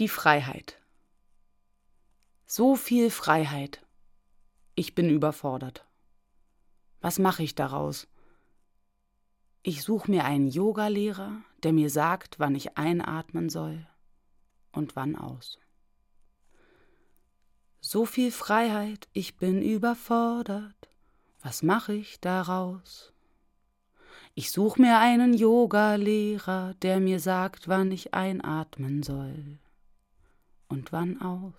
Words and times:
Die 0.00 0.08
Freiheit. 0.08 0.80
So 2.46 2.74
viel 2.74 3.10
Freiheit. 3.10 3.80
Ich 4.74 4.96
bin 4.96 5.08
überfordert. 5.08 5.86
Was 7.00 7.20
mache 7.20 7.44
ich 7.44 7.54
daraus? 7.54 8.08
Ich 9.62 9.84
suche 9.84 10.10
mir 10.10 10.24
einen 10.24 10.48
Yogalehrer, 10.48 11.36
der 11.62 11.72
mir 11.72 11.90
sagt, 11.90 12.40
wann 12.40 12.56
ich 12.56 12.76
einatmen 12.76 13.50
soll 13.50 13.86
und 14.72 14.96
wann 14.96 15.14
aus. 15.14 15.60
So 17.80 18.04
viel 18.04 18.32
Freiheit, 18.32 19.06
ich 19.12 19.36
bin 19.36 19.62
überfordert. 19.62 20.88
Was 21.40 21.62
mache 21.62 21.94
ich 21.94 22.18
daraus? 22.18 23.12
Ich 24.34 24.50
suche 24.50 24.80
mir 24.80 24.98
einen 24.98 25.34
Yogalehrer, 25.34 26.74
der 26.82 26.98
mir 26.98 27.20
sagt, 27.20 27.68
wann 27.68 27.92
ich 27.92 28.12
einatmen 28.12 29.04
soll 29.04 29.60
und 30.68 30.92
wann 30.92 31.20
aus. 31.20 31.54